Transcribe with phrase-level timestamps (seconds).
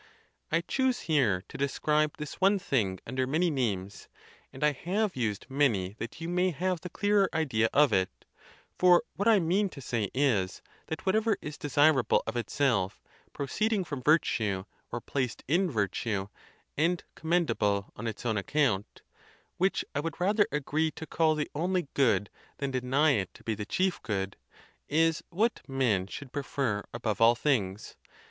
[0.51, 4.07] I choose here to describe this one thing under many names,
[4.51, 8.09] and I have used many that you may have the clearer idea of it;
[8.79, 12.99] for what I mean to say is, that whatever is desirable of itself,
[13.31, 16.29] proceeding from vir tue, or placed in virtue,
[16.75, 19.03] and commendable on its own ac count
[19.57, 23.53] (which I would rather agree to call the only good than deny it to be
[23.53, 24.35] the chief good)
[24.89, 27.97] is what men should pre fer above all things.